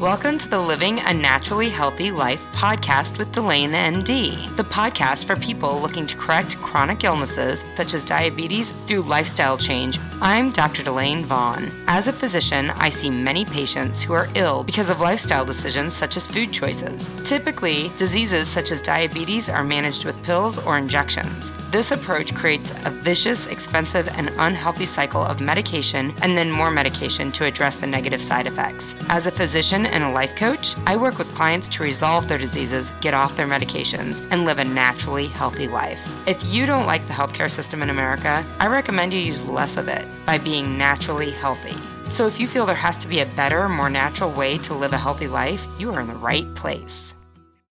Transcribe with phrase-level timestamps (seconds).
[0.00, 5.34] Welcome to the Living a Naturally Healthy Life podcast with Delane MD, the podcast for
[5.34, 9.98] people looking to correct chronic illnesses such as diabetes through lifestyle change.
[10.20, 10.84] I'm Dr.
[10.84, 11.68] Delane Vaughn.
[11.88, 16.16] As a physician, I see many patients who are ill because of lifestyle decisions such
[16.16, 17.10] as food choices.
[17.28, 21.50] Typically, diseases such as diabetes are managed with pills or injections.
[21.72, 27.30] This approach creates a vicious, expensive, and unhealthy cycle of medication and then more medication
[27.32, 28.94] to address the negative side effects.
[29.08, 32.90] As a physician and a life coach, I work with clients to resolve their diseases,
[33.00, 36.00] get off their medications, and live a naturally healthy life.
[36.26, 39.88] If you don't like the healthcare system in America, I recommend you use less of
[39.88, 41.76] it by being naturally healthy.
[42.10, 44.92] So if you feel there has to be a better, more natural way to live
[44.92, 47.14] a healthy life, you are in the right place.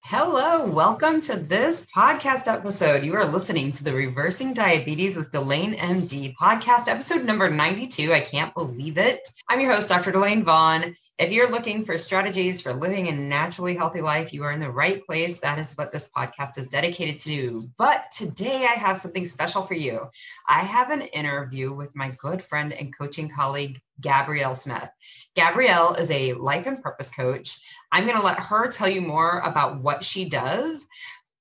[0.10, 3.04] Hello, welcome to this podcast episode.
[3.04, 8.14] You are listening to the Reversing Diabetes with Delane MD podcast, episode number 92.
[8.14, 9.28] I can't believe it.
[9.50, 10.14] I'm your host, Dr.
[10.14, 10.96] Delane Vaughn.
[11.20, 14.70] If you're looking for strategies for living a naturally healthy life, you are in the
[14.70, 15.40] right place.
[15.40, 17.70] That is what this podcast is dedicated to do.
[17.76, 20.12] But today I have something special for you.
[20.48, 24.88] I have an interview with my good friend and coaching colleague, Gabrielle Smith.
[25.36, 27.58] Gabrielle is a life and purpose coach.
[27.92, 30.86] I'm going to let her tell you more about what she does.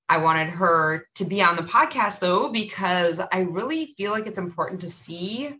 [0.09, 4.39] I wanted her to be on the podcast though, because I really feel like it's
[4.39, 5.53] important to see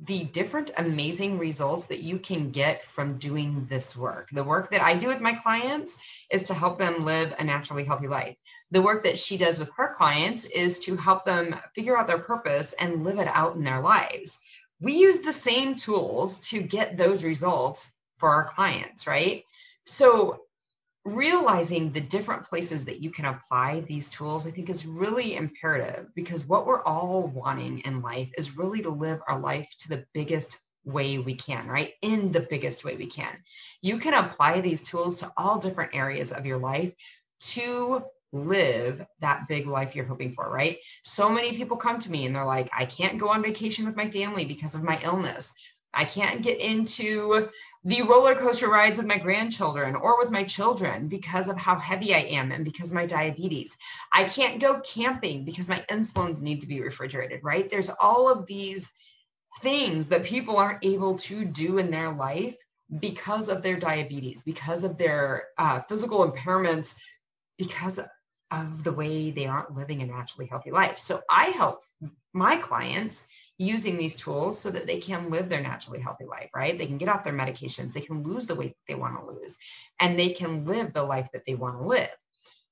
[0.00, 4.28] the different amazing results that you can get from doing this work.
[4.30, 5.98] The work that I do with my clients
[6.32, 8.36] is to help them live a naturally healthy life.
[8.72, 12.18] The work that she does with her clients is to help them figure out their
[12.18, 14.40] purpose and live it out in their lives.
[14.80, 19.44] We use the same tools to get those results for our clients, right?
[19.86, 20.40] So
[21.04, 26.08] realizing the different places that you can apply these tools, I think is really imperative
[26.14, 30.04] because what we're all wanting in life is really to live our life to the
[30.14, 31.92] biggest way we can, right?
[32.02, 33.36] In the biggest way we can.
[33.82, 36.94] You can apply these tools to all different areas of your life
[37.40, 40.78] to live that big life you're hoping for, right?
[41.04, 43.96] So many people come to me and they're like, I can't go on vacation with
[43.96, 45.54] my family because of my illness.
[45.96, 47.48] I can't get into
[47.84, 52.14] the roller coaster rides with my grandchildren or with my children because of how heavy
[52.14, 53.76] I am and because of my diabetes.
[54.12, 57.68] I can't go camping because my insulins need to be refrigerated, right?
[57.68, 58.92] There's all of these
[59.60, 62.56] things that people aren't able to do in their life
[63.00, 66.96] because of their diabetes, because of their uh, physical impairments,
[67.58, 68.00] because
[68.50, 70.98] of the way they aren't living a naturally healthy life.
[70.98, 71.82] So I help
[72.32, 73.28] my clients
[73.58, 76.76] using these tools so that they can live their naturally healthy life, right?
[76.76, 79.56] They can get off their medications, they can lose the weight they want to lose,
[80.00, 82.14] and they can live the life that they want to live.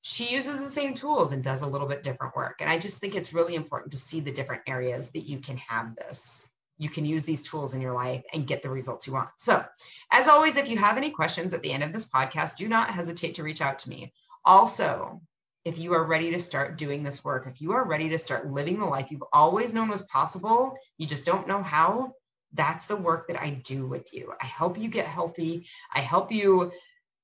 [0.00, 2.56] She uses the same tools and does a little bit different work.
[2.60, 5.56] And I just think it's really important to see the different areas that you can
[5.59, 6.53] have this.
[6.76, 9.31] You can use these tools in your life and get the results you want.
[9.38, 9.64] So,
[10.10, 12.91] as always, if you have any questions at the end of this podcast, do not
[12.91, 14.12] hesitate to reach out to me.
[14.44, 15.20] Also,
[15.65, 18.50] if you are ready to start doing this work, if you are ready to start
[18.50, 22.15] living the life you've always known was possible, you just don't know how,
[22.53, 24.33] that's the work that I do with you.
[24.41, 25.67] I help you get healthy.
[25.93, 26.73] I help you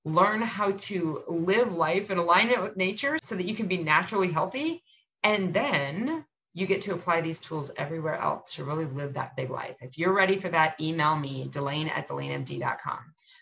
[0.05, 4.31] learn how to live life in alignment with nature so that you can be naturally
[4.31, 4.83] healthy.
[5.23, 6.25] And then
[6.55, 9.77] you get to apply these tools everywhere else to really live that big life.
[9.81, 12.99] If you're ready for that, email me, Delane at DelaneMD.com.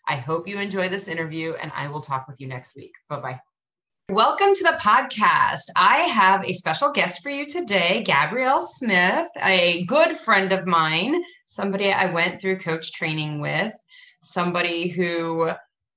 [0.08, 2.94] I hope you enjoy this interview and I will talk with you next week.
[3.08, 3.40] Bye bye.
[4.12, 5.64] Welcome to the podcast.
[5.74, 11.20] I have a special guest for you today, Gabrielle Smith, a good friend of mine,
[11.46, 13.74] somebody I went through coach training with,
[14.22, 15.50] somebody who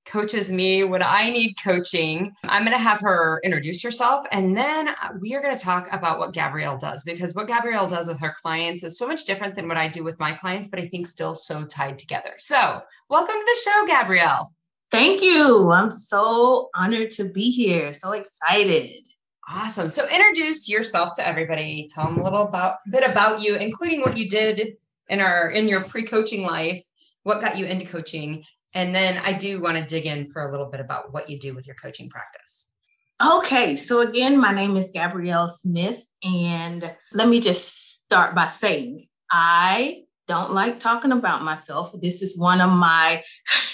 [0.07, 2.31] coaches me when I need coaching.
[2.45, 4.89] I'm going to have her introduce herself and then
[5.21, 8.33] we are going to talk about what Gabrielle does because what Gabrielle does with her
[8.41, 11.05] clients is so much different than what I do with my clients, but I think
[11.05, 12.31] still so tied together.
[12.39, 14.51] So, welcome to the show, Gabrielle.
[14.91, 15.71] Thank you.
[15.71, 17.93] I'm so honored to be here.
[17.93, 19.07] So excited.
[19.47, 19.89] Awesome.
[19.89, 21.87] So introduce yourself to everybody.
[21.93, 24.77] Tell them a little about bit about you, including what you did
[25.09, 26.81] in our in your pre-coaching life,
[27.23, 30.51] what got you into coaching, and then I do want to dig in for a
[30.51, 32.75] little bit about what you do with your coaching practice.
[33.21, 39.07] Okay, so again, my name is Gabrielle Smith, and let me just start by saying
[39.31, 41.91] I don't like talking about myself.
[41.99, 43.23] This is one of my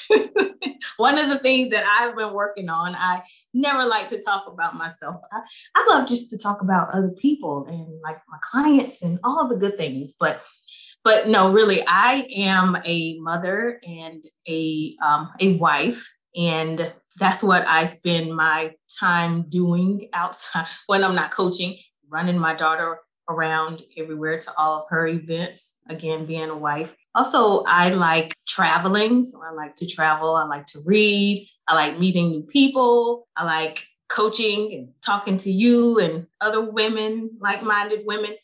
[0.97, 2.95] one of the things that I've been working on.
[2.95, 3.23] I
[3.53, 5.17] never like to talk about myself.
[5.33, 5.41] I,
[5.75, 9.57] I love just to talk about other people and like my clients and all the
[9.57, 10.15] good things.
[10.17, 10.41] But
[11.03, 17.67] but no, really, I am a mother and a um, a wife, and that's what
[17.67, 21.77] I spend my time doing outside when I'm not coaching,
[22.09, 22.99] running my daughter
[23.29, 25.77] around everywhere to all of her events.
[25.89, 26.95] Again, being a wife.
[27.13, 29.23] Also, I like traveling.
[29.23, 30.35] So I like to travel.
[30.35, 31.47] I like to read.
[31.67, 33.27] I like meeting new people.
[33.35, 38.35] I like coaching and talking to you and other women, like-minded women.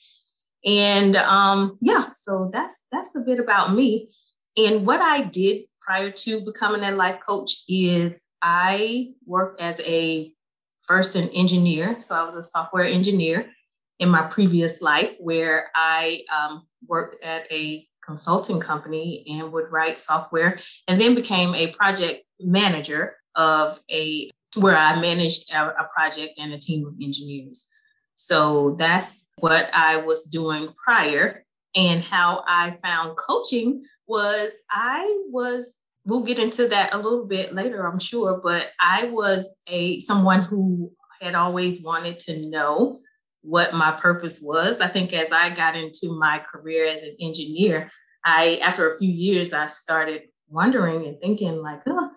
[0.66, 4.10] And um, yeah, so that's that's a bit about me.
[4.58, 10.34] And what I did prior to becoming a life coach is I worked as a
[10.82, 12.00] first an engineer.
[12.00, 13.50] So I was a software engineer
[14.02, 20.00] in my previous life where I um, worked at a consulting company and would write
[20.00, 26.34] software and then became a project manager of a where I managed a, a project
[26.40, 27.70] and a team of engineers.
[28.16, 31.46] So that's what I was doing prior.
[31.76, 37.54] And how I found coaching was I was we'll get into that a little bit
[37.54, 43.02] later, I'm sure, but I was a someone who had always wanted to know
[43.42, 44.80] what my purpose was.
[44.80, 47.92] I think as I got into my career as an engineer,
[48.24, 52.12] I after a few years I started wondering and thinking like, oh,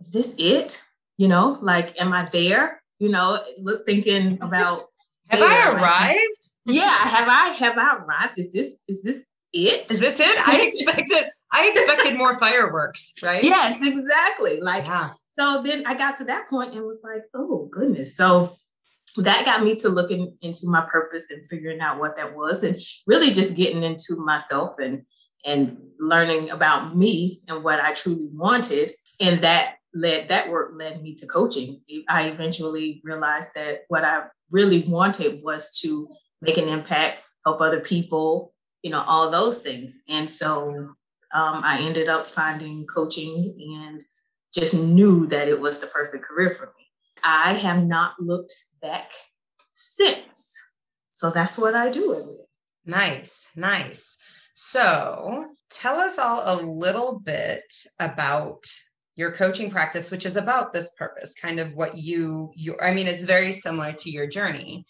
[0.00, 0.82] is this it?
[1.16, 2.82] You know, like, am I there?
[2.98, 4.86] You know, look, thinking about.
[5.28, 6.50] have there, I arrived?
[6.66, 8.38] Like, yeah, have I have I arrived?
[8.38, 9.90] Is this is this it?
[9.90, 10.48] Is this it?
[10.48, 13.44] I expected I expected more fireworks, right?
[13.44, 14.60] Yes, exactly.
[14.60, 15.10] Like yeah.
[15.38, 18.16] so then I got to that point and was like, oh goodness.
[18.16, 18.56] So
[19.22, 22.80] that got me to looking into my purpose and figuring out what that was and
[23.06, 25.02] really just getting into myself and
[25.44, 28.92] and learning about me and what I truly wanted.
[29.20, 31.80] And that led that work led me to coaching.
[32.08, 36.08] I eventually realized that what I really wanted was to
[36.40, 38.52] make an impact, help other people,
[38.82, 40.00] you know, all those things.
[40.08, 40.92] And so
[41.32, 44.02] um, I ended up finding coaching and
[44.54, 46.86] just knew that it was the perfect career for me.
[47.22, 49.10] I have not looked back
[49.72, 50.52] since.
[51.12, 52.44] So that's what I do every day.
[52.84, 54.18] Nice, nice.
[54.54, 57.64] So tell us all a little bit
[57.98, 58.62] about
[59.16, 63.06] your coaching practice which is about this purpose kind of what you you i mean
[63.06, 64.84] it's very similar to your journey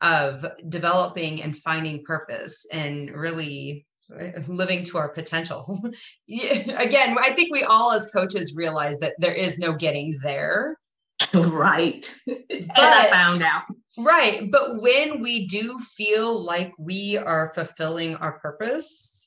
[0.00, 3.84] of developing and finding purpose and really
[4.20, 5.80] uh, living to our potential
[6.28, 10.76] again i think we all as coaches realize that there is no getting there
[11.34, 12.14] right.
[12.28, 13.62] As i found out.
[13.96, 19.24] Right but when we do feel like we are fulfilling our purpose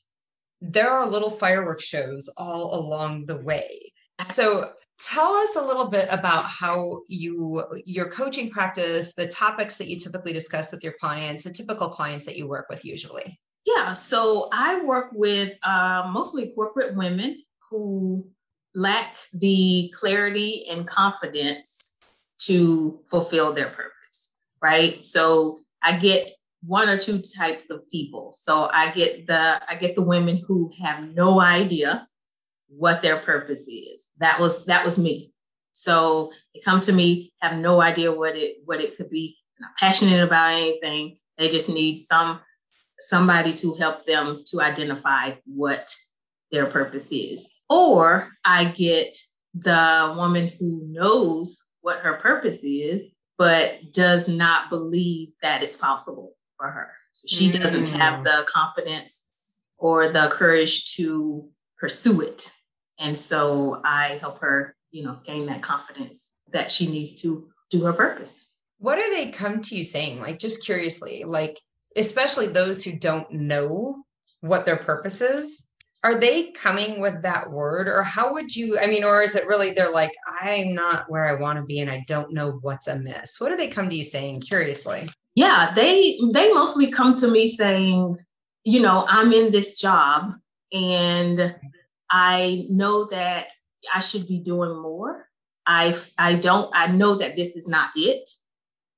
[0.62, 3.92] there are little fireworks shows all along the way.
[4.26, 9.88] So tell us a little bit about how you your coaching practice, the topics that
[9.88, 13.40] you typically discuss with your clients, the typical clients that you work with usually.
[13.66, 18.26] Yeah, so I work with uh, mostly corporate women who
[18.74, 21.77] lack the clarity and confidence
[22.48, 25.04] to fulfill their purpose, right?
[25.04, 26.32] So I get
[26.64, 28.32] one or two types of people.
[28.34, 32.08] So I get the I get the women who have no idea
[32.68, 34.08] what their purpose is.
[34.20, 35.32] That was that was me.
[35.72, 39.72] So they come to me, have no idea what it what it could be, not
[39.78, 41.18] passionate about anything.
[41.38, 42.40] They just need some
[43.00, 45.94] somebody to help them to identify what
[46.52, 47.48] their purpose is.
[47.70, 49.18] Or I get
[49.54, 56.36] the woman who knows what her purpose is, but does not believe that it's possible
[56.58, 56.92] for her.
[57.14, 57.62] So she mm.
[57.62, 59.26] doesn't have the confidence
[59.78, 61.48] or the courage to
[61.80, 62.52] pursue it.
[63.00, 67.86] And so I help her, you know, gain that confidence that she needs to do
[67.86, 68.54] her purpose.
[68.80, 70.20] What do they come to you saying?
[70.20, 71.58] Like, just curiously, like,
[71.96, 74.04] especially those who don't know
[74.42, 75.70] what their purpose is,
[76.04, 79.48] are they coming with that word or how would you i mean or is it
[79.48, 80.12] really they're like
[80.42, 83.58] i'm not where i want to be and i don't know what's amiss what do
[83.58, 88.18] they come to you saying curiously yeah they they mostly come to me saying
[88.64, 90.34] you know i'm in this job
[90.74, 91.56] and
[92.10, 93.52] I know that
[93.94, 95.28] I should be doing more.
[95.66, 98.30] I I don't I know that this is not it,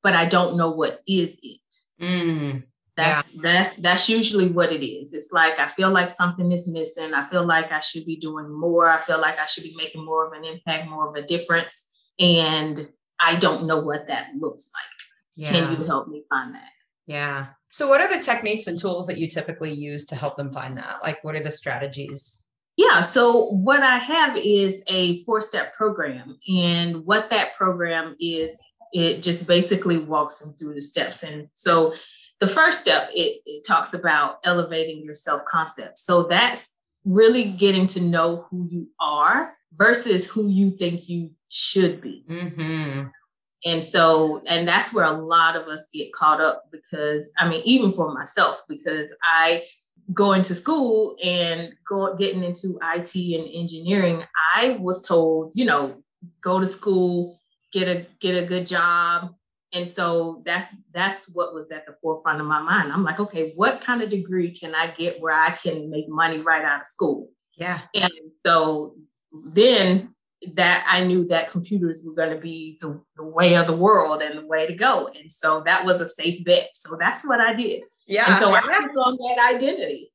[0.03, 1.59] but I don't know what is it.
[2.01, 2.63] Mm,
[2.99, 3.41] that's yeah.
[3.41, 5.13] that's that's usually what it is.
[5.13, 7.13] It's like I feel like something is missing.
[7.13, 8.89] I feel like I should be doing more.
[8.89, 11.89] I feel like I should be making more of an impact, more of a difference,
[12.19, 12.87] and
[13.19, 15.45] I don't know what that looks like.
[15.47, 15.51] Yeah.
[15.51, 16.69] Can you help me find that?
[17.07, 17.47] Yeah.
[17.71, 20.77] So, what are the techniques and tools that you typically use to help them find
[20.77, 20.97] that?
[21.03, 26.37] Like, what are the strategies yeah, so what I have is a four step program.
[26.47, 28.57] And what that program is,
[28.93, 31.23] it just basically walks them through the steps.
[31.23, 31.93] And so
[32.39, 35.97] the first step, it, it talks about elevating your self concept.
[35.97, 36.71] So that's
[37.05, 42.25] really getting to know who you are versus who you think you should be.
[42.29, 43.07] Mm-hmm.
[43.65, 47.61] And so, and that's where a lot of us get caught up because, I mean,
[47.65, 49.63] even for myself, because I
[50.13, 54.23] going to school and go, getting into IT and engineering,
[54.55, 56.01] I was told, you know,
[56.41, 57.37] go to school,
[57.71, 59.35] get a get a good job.
[59.73, 62.91] And so that's that's what was at the forefront of my mind.
[62.91, 66.39] I'm like, okay, what kind of degree can I get where I can make money
[66.39, 67.29] right out of school?
[67.55, 67.79] Yeah.
[67.93, 68.11] And
[68.45, 68.95] so
[69.31, 70.15] then
[70.55, 74.21] that I knew that computers were going to be the, the way of the world
[74.21, 75.07] and the way to go.
[75.07, 76.69] And so that was a safe bet.
[76.73, 77.83] So that's what I did.
[78.07, 78.31] Yeah.
[78.31, 80.11] And so I took on that identity.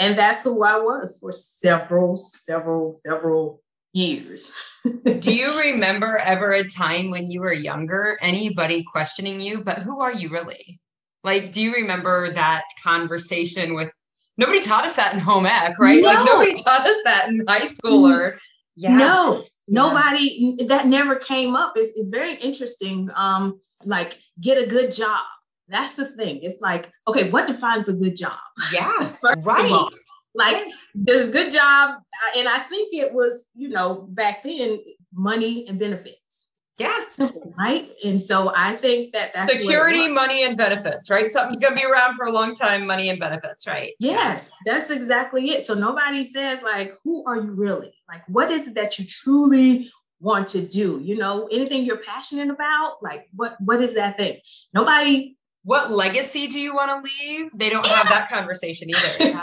[0.00, 4.52] And that's who I was for several, several, several years.
[5.18, 10.00] Do you remember ever a time when you were younger, anybody questioning you, but who
[10.00, 10.80] are you really?
[11.24, 13.90] Like, do you remember that conversation with
[14.36, 16.00] nobody taught us that in home ec, right?
[16.00, 16.06] No.
[16.06, 18.38] Like nobody taught us that in high school or
[18.76, 18.96] yeah.
[18.96, 20.66] No, nobody yeah.
[20.68, 21.72] that never came up.
[21.74, 23.10] It's, it's very interesting.
[23.16, 25.24] Um, like get a good job
[25.68, 26.40] that's the thing.
[26.42, 28.36] It's like, okay, what defines a good job?
[28.72, 29.12] Yeah,
[29.44, 29.70] right.
[29.70, 29.90] All,
[30.38, 30.56] like
[30.94, 34.78] this good job, uh, and I think it was, you know, back then,
[35.12, 36.48] money and benefits.
[36.78, 37.90] Yeah, simple, right?
[38.04, 41.28] And so I think that that's security, money, and benefits, right?
[41.28, 42.86] Something's going to be around for a long time.
[42.86, 43.94] Money and benefits, right?
[43.98, 45.66] Yes, that's exactly it.
[45.66, 47.92] So nobody says like, who are you really?
[48.08, 49.90] Like, what is it that you truly
[50.20, 51.00] want to do?
[51.02, 52.98] You know, anything you're passionate about?
[53.02, 54.38] Like, what what is that thing?
[54.72, 57.50] Nobody what legacy do you want to leave?
[57.54, 59.24] They don't have that conversation either.
[59.24, 59.40] Yeah.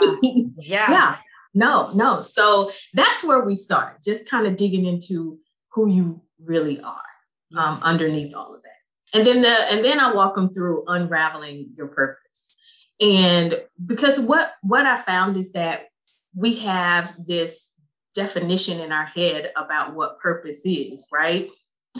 [0.56, 0.90] yeah.
[0.90, 1.16] yeah.
[1.54, 2.20] No, no.
[2.20, 5.38] So that's where we start, just kind of digging into
[5.72, 9.18] who you really are um, underneath all of that.
[9.18, 12.58] And then the and then I walk them through unraveling your purpose.
[13.00, 15.86] And because what what I found is that
[16.34, 17.72] we have this
[18.14, 21.48] definition in our head about what purpose is, right?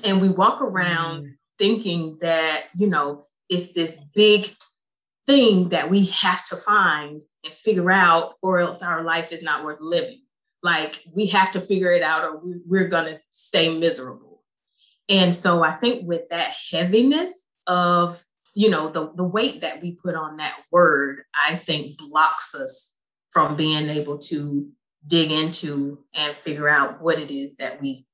[0.05, 1.31] And we walk around mm.
[1.59, 4.55] thinking that, you know, it's this big
[5.27, 9.65] thing that we have to find and figure out, or else our life is not
[9.65, 10.23] worth living.
[10.63, 14.43] Like we have to figure it out, or we're going to stay miserable.
[15.09, 18.25] And so I think with that heaviness of,
[18.55, 22.97] you know, the, the weight that we put on that word, I think blocks us
[23.31, 24.69] from being able to
[25.07, 28.07] dig into and figure out what it is that we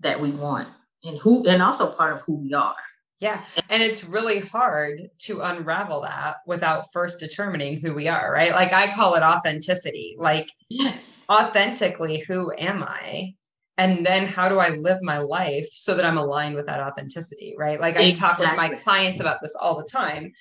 [0.00, 0.68] that we want
[1.04, 2.74] and who and also part of who we are
[3.18, 3.44] yeah.
[3.70, 8.52] And it's really hard to unravel that without first determining who we are, right?
[8.52, 10.16] Like I call it authenticity.
[10.18, 13.34] Like, yes, authentically, who am I?
[13.78, 17.54] And then how do I live my life so that I'm aligned with that authenticity,
[17.58, 17.80] right?
[17.80, 20.32] Like I talk with my clients about this all the time,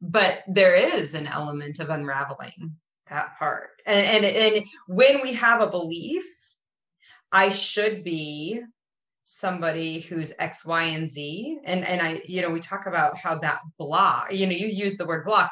[0.00, 2.76] but there is an element of unraveling
[3.10, 3.70] that part.
[3.84, 6.24] And, and, and when we have a belief,
[7.32, 8.62] I should be
[9.24, 11.58] somebody who's X, Y, and Z.
[11.64, 14.96] And and I, you know, we talk about how that block, you know, you use
[14.96, 15.50] the word block.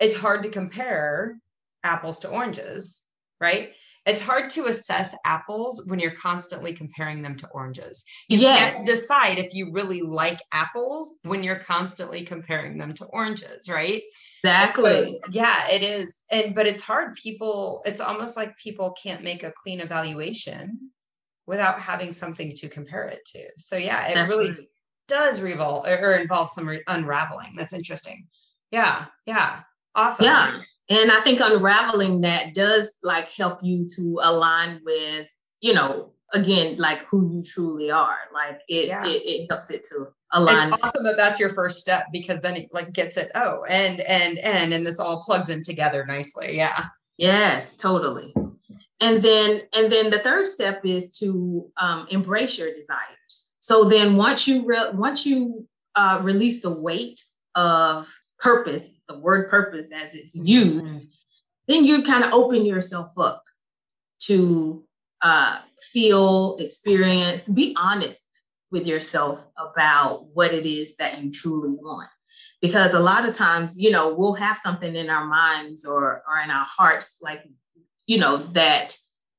[0.00, 1.38] It's hard to compare
[1.84, 3.06] apples to oranges,
[3.40, 3.70] right?
[4.06, 8.04] It's hard to assess apples when you're constantly comparing them to oranges.
[8.28, 8.76] You yes.
[8.76, 14.02] can't decide if you really like apples when you're constantly comparing them to oranges, right?
[14.42, 15.18] Exactly.
[15.22, 16.24] But, yeah, it is.
[16.30, 17.14] And but it's hard.
[17.14, 20.90] People, it's almost like people can't make a clean evaluation
[21.46, 23.46] without having something to compare it to.
[23.58, 24.68] So yeah, it really
[25.08, 27.54] does revolve or involve some re- unraveling.
[27.56, 28.26] That's interesting.
[28.70, 29.60] Yeah, yeah,
[29.94, 30.26] awesome.
[30.26, 35.26] Yeah, and I think unraveling that does like help you to align with
[35.60, 38.18] you know again like who you truly are.
[38.32, 39.04] Like it yeah.
[39.04, 40.72] it, it helps it to align.
[40.72, 43.30] It's awesome that that's your first step because then it like gets it.
[43.34, 46.56] Oh, and and and and this all plugs in together nicely.
[46.56, 46.84] Yeah.
[47.18, 48.32] Yes, totally
[49.00, 54.16] and then and then the third step is to um, embrace your desires so then
[54.16, 57.22] once you re- once you uh, release the weight
[57.54, 61.12] of purpose the word purpose as it's used mm-hmm.
[61.68, 63.42] then you kind of open yourself up
[64.18, 64.84] to
[65.22, 68.26] uh, feel experience be honest
[68.70, 72.08] with yourself about what it is that you truly want
[72.62, 76.38] because a lot of times you know we'll have something in our minds or or
[76.42, 77.42] in our hearts like
[78.10, 78.96] you know, that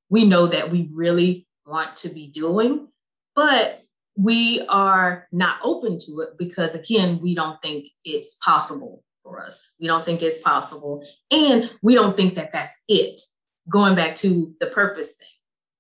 [0.10, 2.88] we know that we really want to be doing,
[3.36, 3.82] but
[4.16, 9.74] we are not open to it because, again, we don't think it's possible for us.
[9.82, 11.06] We don't think it's possible.
[11.32, 13.20] And we don't think that that's it.
[13.70, 15.28] Going back to the purpose thing,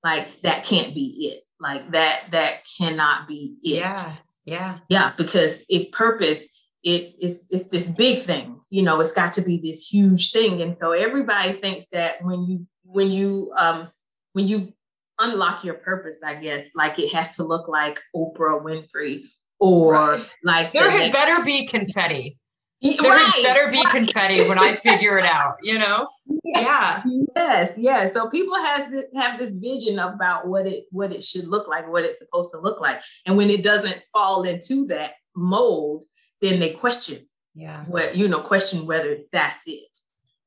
[0.03, 1.43] like that can't be it.
[1.61, 3.77] Like that, that cannot be it.
[3.77, 4.15] Yeah.
[4.43, 4.77] Yeah.
[4.89, 5.13] Yeah.
[5.15, 6.43] Because if purpose,
[6.83, 10.61] it is it's this big thing, you know, it's got to be this huge thing.
[10.61, 13.89] And so everybody thinks that when you when you um
[14.33, 14.73] when you
[15.19, 19.23] unlock your purpose, I guess, like it has to look like Oprah Winfrey
[19.59, 20.29] or right.
[20.43, 22.37] like there had better be confetti.
[22.81, 23.41] There right.
[23.43, 26.07] better be confetti when I figure it out, you know?
[26.43, 27.03] Yeah.
[27.35, 28.13] Yes, yes.
[28.13, 31.89] So people have this, have this vision about what it what it should look like,
[31.89, 33.01] what it's supposed to look like.
[33.25, 36.05] And when it doesn't fall into that mold,
[36.41, 37.27] then they question.
[37.53, 37.83] Yeah.
[37.85, 39.90] What, you know, question whether that's it.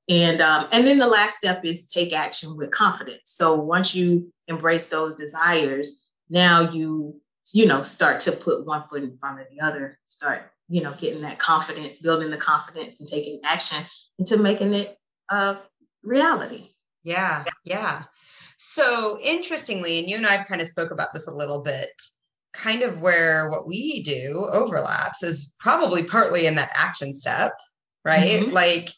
[0.09, 3.23] And um, and then the last step is take action with confidence.
[3.25, 7.21] So once you embrace those desires, now you
[7.53, 10.95] you know start to put one foot in front of the other, start you know,
[10.99, 13.85] getting that confidence, building the confidence and taking action
[14.19, 14.97] into making it
[15.31, 15.57] a
[16.03, 16.71] reality.
[17.03, 18.05] Yeah, yeah.
[18.57, 21.91] So interestingly, and you and I kind of spoke about this a little bit,
[22.55, 27.53] kind of where what we do overlaps is probably partly in that action step,
[28.05, 28.41] right?
[28.41, 28.53] Mm-hmm.
[28.53, 28.91] Like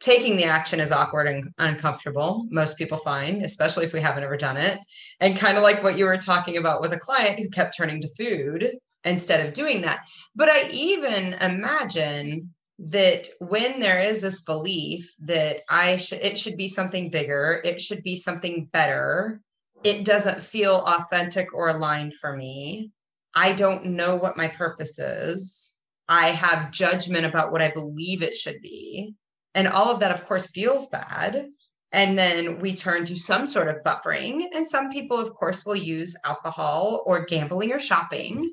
[0.00, 4.36] taking the action is awkward and uncomfortable most people find especially if we haven't ever
[4.36, 4.78] done it
[5.20, 8.00] and kind of like what you were talking about with a client who kept turning
[8.00, 8.70] to food
[9.06, 10.04] instead of doing that.
[10.34, 16.58] But I even imagine that when there is this belief that I should it should
[16.58, 19.40] be something bigger, it should be something better,
[19.82, 22.90] it doesn't feel authentic or aligned for me.
[23.34, 25.74] I don't know what my purpose is.
[26.08, 29.14] I have judgment about what I believe it should be.
[29.56, 31.48] And all of that, of course, feels bad.
[31.90, 34.44] And then we turn to some sort of buffering.
[34.54, 38.52] And some people, of course, will use alcohol or gambling or shopping.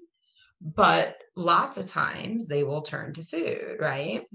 [0.61, 4.25] But lots of times they will turn to food right?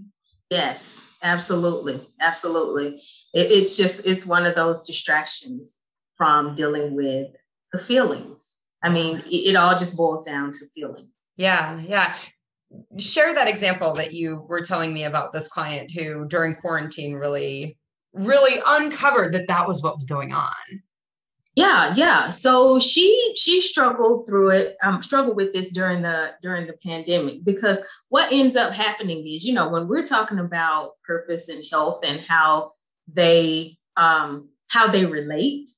[0.50, 2.08] Yes absolutely.
[2.20, 3.02] Absolutely.
[3.34, 5.82] It, it's just it's one of those distractions
[6.16, 7.28] from dealing with
[7.72, 8.58] the feelings.
[8.82, 11.10] I mean it, it all just boils down to feeling.
[11.36, 12.14] Yeah yeah
[12.98, 17.76] share that example that you were telling me about this client who during quarantine really
[18.12, 20.52] really uncovered that that was what was going on.
[21.54, 22.28] Yeah yeah.
[22.28, 27.44] So she she struggled through it um struggled with this during the during the pandemic
[27.44, 32.04] because what ends up happening is you know when we're talking about purpose and health
[32.04, 32.70] and how
[33.12, 35.68] they um how they relate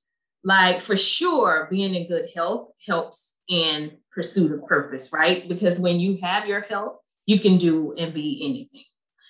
[0.45, 6.01] like for sure being in good health helps in pursuit of purpose right because when
[6.01, 8.85] you have your health you can do and be anything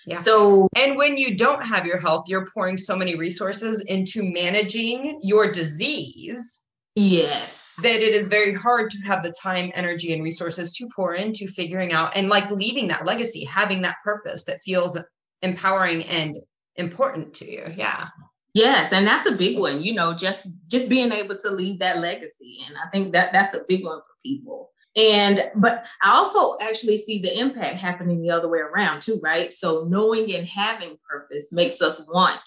[0.07, 0.17] yeah.
[0.17, 5.21] So, and when you don't have your health, you're pouring so many resources into managing
[5.23, 6.65] your disease.
[6.97, 7.75] Yes.
[7.83, 11.47] That it is very hard to have the time, energy, and resources to pour into
[11.47, 14.99] figuring out and like leaving that legacy, having that purpose that feels
[15.43, 16.37] empowering and
[16.77, 17.65] important to you.
[17.77, 18.09] Yeah.
[18.53, 21.99] Yes, and that's a big one, you know, just just being able to leave that
[22.01, 22.59] legacy.
[22.67, 24.71] And I think that that's a big one people.
[24.97, 29.53] And but I also actually see the impact happening the other way around too, right?
[29.53, 32.41] So knowing and having purpose makes us want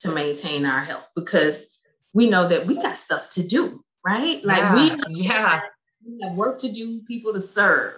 [0.00, 1.68] to maintain our health because
[2.12, 4.44] we know that we got stuff to do, right?
[4.44, 5.60] Like yeah, we, yeah.
[6.06, 7.94] we have work to do, people to serve.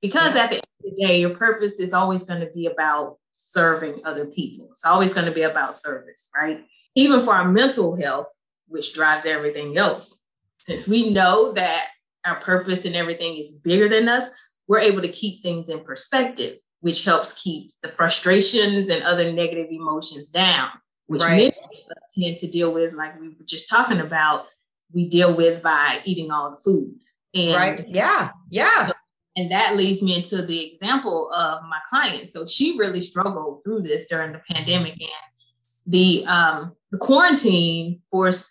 [0.00, 0.44] Because yeah.
[0.44, 4.00] at the end of the day, your purpose is always going to be about serving
[4.04, 4.68] other people.
[4.70, 6.64] It's always going to be about service, right?
[6.94, 8.28] Even for our mental health,
[8.68, 10.24] which drives everything else.
[10.58, 11.88] Since we know that
[12.26, 14.24] our purpose and everything is bigger than us,
[14.68, 19.68] we're able to keep things in perspective, which helps keep the frustrations and other negative
[19.70, 20.70] emotions down,
[21.06, 21.36] which right.
[21.36, 24.46] many of us tend to deal with, like we were just talking about,
[24.92, 26.94] we deal with by eating all the food.
[27.34, 27.88] And right.
[27.88, 28.30] Yeah.
[28.50, 28.90] Yeah.
[29.36, 32.26] And that leads me into the example of my client.
[32.26, 35.10] So she really struggled through this during the pandemic and
[35.86, 38.46] the um the quarantine forced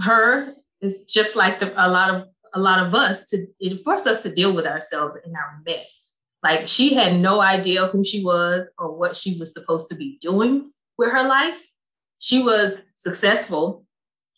[0.00, 4.06] her is just like the, a lot of a lot of us to it forced
[4.06, 6.14] us to deal with ourselves in our mess.
[6.42, 10.18] Like she had no idea who she was or what she was supposed to be
[10.20, 11.58] doing with her life.
[12.18, 13.84] She was successful,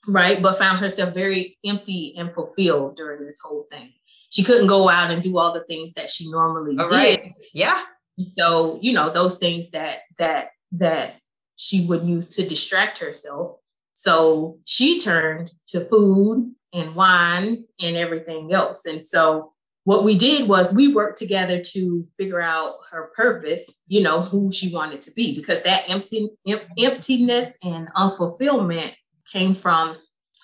[0.06, 0.42] right?
[0.42, 3.92] But found herself very empty and fulfilled during this whole thing.
[4.30, 6.94] She couldn't go out and do all the things that she normally all did.
[6.94, 7.32] Right.
[7.54, 7.82] Yeah.
[8.20, 11.16] So, you know, those things that that that
[11.56, 13.58] she would use to distract herself.
[13.94, 18.84] So she turned to food and wine and everything else.
[18.84, 19.52] And so
[19.84, 24.52] what we did was we worked together to figure out her purpose, you know, who
[24.52, 28.92] she wanted to be, because that empty, em- emptiness and unfulfillment
[29.32, 29.96] came from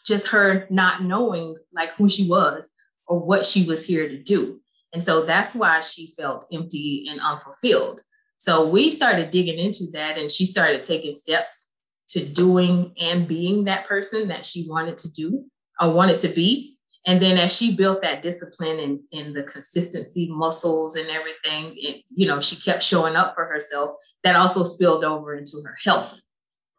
[0.06, 2.70] just her not knowing like who she was
[3.06, 4.60] or what she was here to do.
[4.94, 8.00] And so that's why she felt empty and unfulfilled.
[8.38, 11.70] So we started digging into that and she started taking steps
[12.08, 15.44] to doing and being that person that she wanted to do.
[15.80, 16.76] I wanted to be.
[17.06, 22.02] And then as she built that discipline and, and the consistency muscles and everything, it,
[22.08, 23.96] you know, she kept showing up for herself.
[24.22, 26.18] That also spilled over into her health.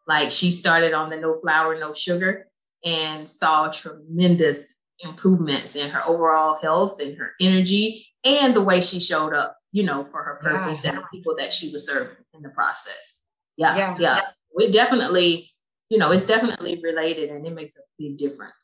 [0.08, 2.48] Like she started on the no flour, no sugar
[2.84, 8.98] and saw tremendous improvements in her overall health and her energy and the way she
[8.98, 10.90] showed up you know, for her purpose yeah.
[10.90, 13.26] and the people that she was serving in the process.
[13.58, 14.20] Yeah, yeah, yeah.
[14.54, 15.50] We definitely,
[15.90, 18.54] you know, it's definitely related and it makes a big difference.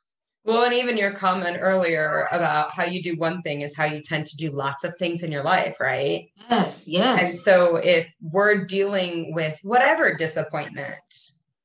[0.44, 4.00] Well, and even your comment earlier about how you do one thing is how you
[4.00, 6.30] tend to do lots of things in your life, right?
[6.50, 7.20] Yes, yes.
[7.20, 10.96] And so if we're dealing with whatever disappointment,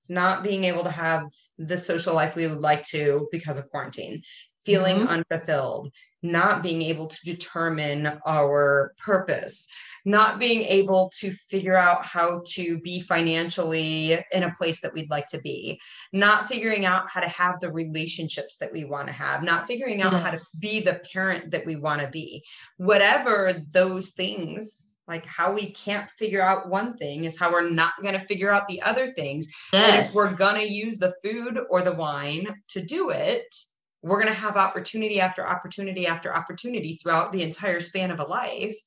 [0.09, 1.23] not being able to have
[1.57, 4.21] the social life we would like to because of quarantine,
[4.63, 5.07] feeling mm-hmm.
[5.07, 9.67] unfulfilled, not being able to determine our purpose,
[10.07, 15.09] not being able to figure out how to be financially in a place that we'd
[15.09, 15.77] like to be,
[16.13, 20.01] not figuring out how to have the relationships that we want to have, not figuring
[20.01, 22.41] out how to be the parent that we want to be.
[22.77, 27.91] Whatever those things, like how we can't figure out one thing is how we're not
[28.01, 29.49] going to figure out the other things.
[29.73, 29.91] Yes.
[29.91, 33.53] And if we're going to use the food or the wine to do it,
[34.01, 38.23] we're going to have opportunity after opportunity after opportunity throughout the entire span of a
[38.25, 38.77] life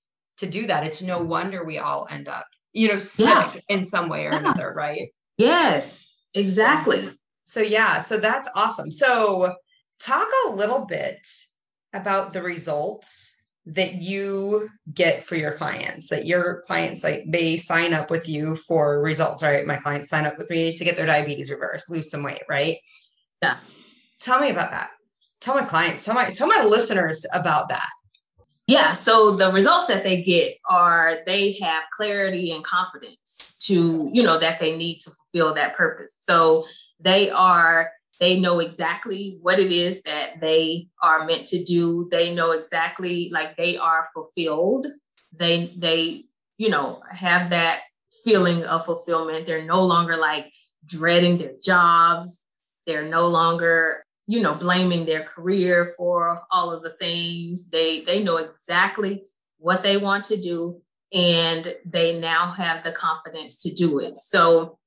[0.41, 0.85] to do that.
[0.85, 3.55] It's no wonder we all end up, you know, sick yeah.
[3.69, 4.39] in some way or yeah.
[4.39, 5.11] another, right?
[5.39, 7.01] Yes, exactly.
[7.01, 8.91] Um, so, yeah, so that's awesome.
[8.91, 9.55] So,
[10.01, 11.27] talk a little bit
[11.93, 17.93] about the results that you get for your clients that your clients like they sign
[17.93, 21.05] up with you for results right my clients sign up with me to get their
[21.05, 22.79] diabetes reversed lose some weight right
[23.43, 23.59] yeah
[24.19, 24.91] tell me about that
[25.41, 27.91] tell my clients tell my tell my listeners about that
[28.71, 34.23] yeah so the results that they get are they have clarity and confidence to you
[34.23, 36.17] know that they need to fulfill that purpose.
[36.21, 36.65] So
[36.99, 42.09] they are they know exactly what it is that they are meant to do.
[42.11, 44.87] They know exactly like they are fulfilled.
[45.33, 46.25] They they
[46.59, 47.81] you know have that
[48.25, 49.47] feeling of fulfillment.
[49.47, 50.53] They're no longer like
[50.85, 52.47] dreading their jobs.
[52.87, 57.69] They're no longer you know blaming their career for all of the things.
[57.69, 59.25] They they know exactly
[59.59, 60.81] what they want to do
[61.13, 64.19] and they now have the confidence to do it.
[64.19, 64.79] So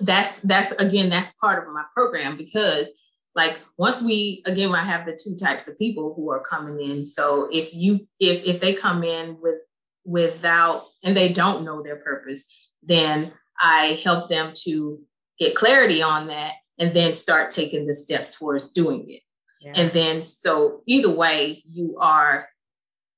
[0.00, 2.86] that's that's again that's part of my program because
[3.34, 7.04] like once we again i have the two types of people who are coming in.
[7.04, 9.56] So if you if if they come in with
[10.04, 15.00] without and they don't know their purpose then i help them to
[15.38, 19.22] get clarity on that and then start taking the steps towards doing it.
[19.60, 19.72] Yeah.
[19.76, 22.48] And then, so either way, you are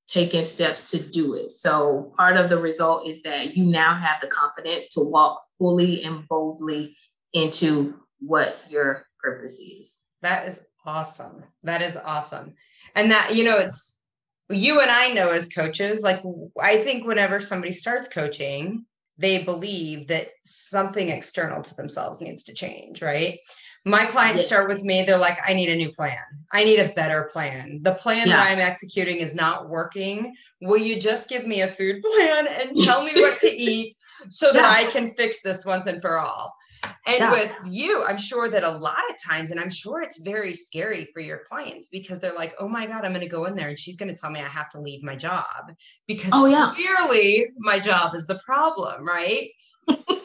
[0.07, 1.51] taking steps to do it.
[1.51, 6.03] So part of the result is that you now have the confidence to walk fully
[6.03, 6.97] and boldly
[7.33, 10.01] into what your purpose is.
[10.21, 11.43] That is awesome.
[11.63, 12.55] That is awesome.
[12.95, 14.03] And that, you know, it's
[14.49, 16.21] you and I know as coaches, like
[16.59, 18.85] I think whenever somebody starts coaching,
[19.21, 23.39] they believe that something external to themselves needs to change, right?
[23.85, 24.47] My clients yes.
[24.47, 26.17] start with me, they're like, I need a new plan.
[26.53, 27.79] I need a better plan.
[27.81, 28.37] The plan yeah.
[28.37, 30.35] that I'm executing is not working.
[30.61, 33.95] Will you just give me a food plan and tell me what to eat
[34.29, 34.53] so yeah.
[34.53, 36.53] that I can fix this once and for all?
[36.83, 37.31] And yeah.
[37.31, 41.09] with you, I'm sure that a lot of times, and I'm sure it's very scary
[41.13, 43.69] for your clients because they're like, oh my God, I'm going to go in there
[43.69, 45.73] and she's going to tell me I have to leave my job
[46.07, 46.71] because oh, yeah.
[46.75, 49.49] clearly my job is the problem, right?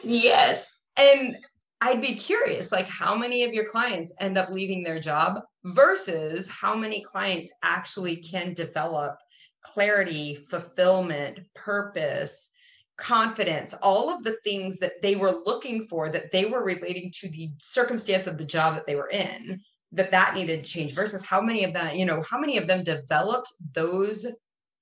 [0.03, 0.67] yes.
[0.97, 1.37] And
[1.81, 6.49] I'd be curious, like how many of your clients end up leaving their job versus
[6.49, 9.17] how many clients actually can develop
[9.61, 12.51] clarity, fulfillment, purpose,
[12.97, 17.29] confidence, all of the things that they were looking for that they were relating to
[17.29, 21.25] the circumstance of the job that they were in that that needed to change versus
[21.25, 24.25] how many of them you know how many of them developed those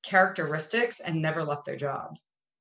[0.04, 2.16] characteristics and never left their job.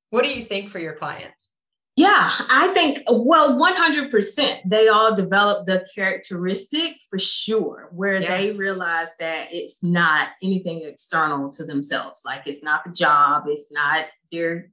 [0.09, 1.51] What do you think for your clients?
[1.97, 8.35] Yeah i think well 100% they all develop the characteristic for sure where yeah.
[8.35, 12.21] they realize that it's not anything external to themselves.
[12.25, 14.71] Like it's not the job it's not their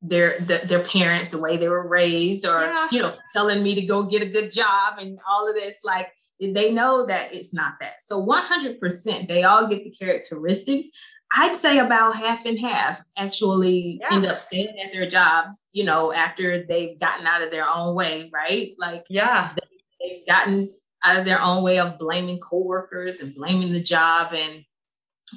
[0.00, 2.88] their the, their parents the way they were raised or yeah.
[2.92, 6.12] you know telling me to go get a good job and all of this like
[6.40, 8.00] they know that it's not that?
[8.06, 10.90] So 100% they all get the characteristics.
[11.36, 14.14] I'd say about half and half actually yeah.
[14.14, 17.94] end up staying at their jobs you know after they've gotten out of their own
[17.94, 18.74] way right?
[18.78, 19.52] Like yeah.
[19.56, 20.70] they, they've gotten
[21.02, 24.64] out of their own way of blaming coworkers and blaming the job and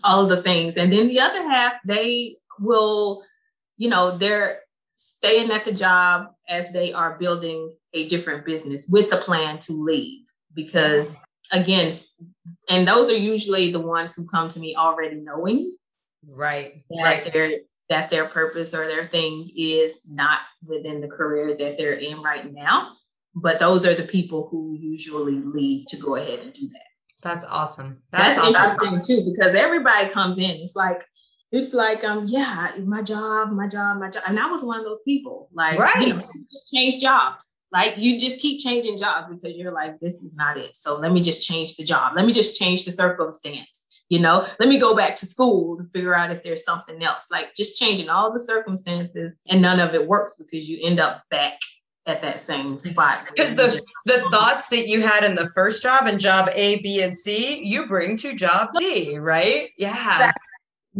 [0.03, 0.77] all of the things.
[0.77, 3.23] And then the other half they will
[3.81, 4.59] you know, they're
[4.93, 9.73] staying at the job as they are building a different business with the plan to
[9.73, 10.23] leave.
[10.53, 11.17] Because
[11.51, 11.91] again,
[12.69, 15.75] and those are usually the ones who come to me already knowing
[16.37, 17.33] right that right.
[17.33, 17.51] their
[17.89, 22.53] that their purpose or their thing is not within the career that they're in right
[22.53, 22.91] now.
[23.33, 26.91] But those are the people who usually leave to go ahead and do that.
[27.23, 28.03] That's awesome.
[28.11, 28.85] That's, That's awesome.
[28.89, 30.51] interesting too, because everybody comes in.
[30.51, 31.03] It's like
[31.51, 34.23] it's like, um, yeah, my job, my job, my job.
[34.27, 35.49] And I was one of those people.
[35.53, 36.07] Like, right.
[36.07, 37.47] You know, just change jobs.
[37.71, 40.75] Like you just keep changing jobs because you're like, this is not it.
[40.75, 42.13] So let me just change the job.
[42.15, 43.87] Let me just change the circumstance.
[44.09, 47.27] You know, let me go back to school to figure out if there's something else.
[47.31, 51.23] Like just changing all the circumstances and none of it works because you end up
[51.31, 51.57] back
[52.05, 53.25] at that same spot.
[53.29, 57.01] Because the the thoughts that you had in the first job and job A, B,
[57.01, 59.69] and C, you bring to job D, right?
[59.77, 59.91] Yeah.
[59.91, 60.50] Exactly.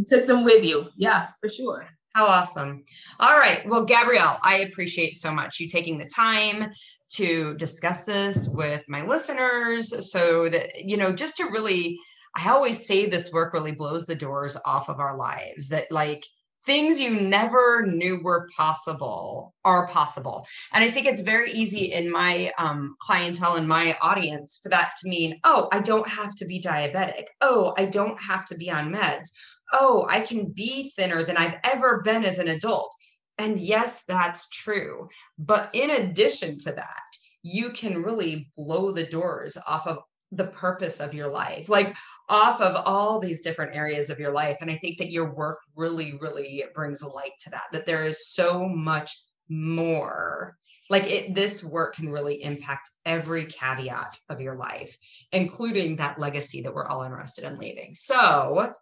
[0.08, 0.90] Took them with you.
[0.96, 1.88] Yeah, for sure.
[2.14, 2.84] How awesome.
[3.20, 3.68] All right.
[3.68, 6.72] Well, Gabrielle, I appreciate so much you taking the time
[7.14, 11.98] to discuss this with my listeners so that, you know, just to really,
[12.36, 16.26] I always say this work really blows the doors off of our lives that, like,
[16.66, 22.12] things you never knew were possible are possible and i think it's very easy in
[22.12, 26.46] my um, clientele and my audience for that to mean oh i don't have to
[26.46, 29.32] be diabetic oh i don't have to be on meds
[29.74, 32.94] oh, I can be thinner than I've ever been as an adult.
[33.38, 35.10] And yes, that's true.
[35.38, 37.02] But in addition to that,
[37.44, 40.00] you can really blow the doors off of
[40.32, 41.96] the purpose of your life, like
[42.30, 44.58] off of all these different areas of your life.
[44.62, 48.28] And I think that your work really, really brings light to that, that there is
[48.28, 49.18] so much
[49.50, 50.56] more.
[50.90, 54.96] Like it, this work can really impact every caveat of your life,
[55.32, 57.94] including that legacy that we're all interested in leaving.
[57.94, 58.74] So,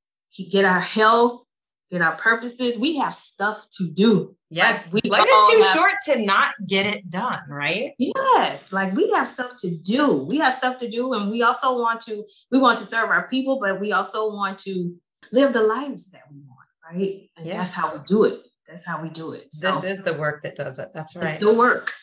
[0.51, 1.43] get our health,
[1.91, 2.77] get our purposes.
[2.77, 4.35] We have stuff to do.
[4.51, 4.93] Yes.
[4.93, 7.91] Like, Life is too have, short to not get it done, right?
[7.97, 8.71] Yes.
[8.71, 10.13] Like we have stuff to do.
[10.13, 11.13] We have stuff to do.
[11.13, 14.57] And we also want to, we want to serve our people, but we also want
[14.59, 14.95] to
[15.31, 17.29] live the lives that we want, right?
[17.37, 17.57] And yeah.
[17.57, 18.39] that's how we do it.
[18.67, 19.51] That's how we do it.
[19.51, 20.89] So, this is the work that does it.
[20.93, 21.31] That's right.
[21.31, 21.93] It's the work.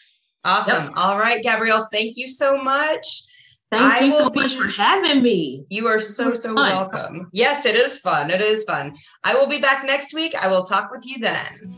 [0.46, 0.84] Awesome.
[0.84, 0.92] Yep.
[0.96, 3.24] All right, Gabrielle, thank you so much.
[3.72, 5.66] Thank I you so much for having me.
[5.70, 6.70] You are so, so fun.
[6.70, 7.28] welcome.
[7.32, 8.30] Yes, it is fun.
[8.30, 8.94] It is fun.
[9.24, 10.36] I will be back next week.
[10.36, 11.76] I will talk with you then.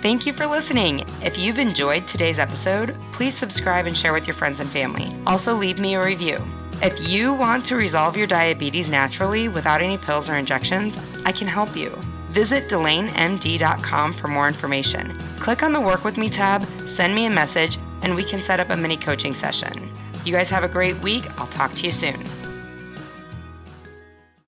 [0.00, 1.02] Thank you for listening.
[1.24, 5.12] If you've enjoyed today's episode, please subscribe and share with your friends and family.
[5.26, 6.38] Also, leave me a review.
[6.82, 11.48] If you want to resolve your diabetes naturally without any pills or injections, I can
[11.48, 11.90] help you.
[12.30, 15.16] Visit DelaneMD.com for more information.
[15.38, 18.60] Click on the Work With Me tab, send me a message, and we can set
[18.60, 19.90] up a mini coaching session.
[20.24, 21.24] You guys have a great week.
[21.40, 22.43] I'll talk to you soon.